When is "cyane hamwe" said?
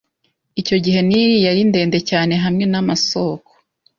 2.09-2.65